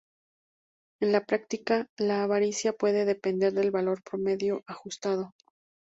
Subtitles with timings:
[0.99, 5.35] En la práctica, la varianza puede depender del valor promedio ajustado.